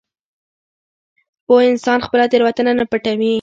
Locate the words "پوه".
1.45-1.61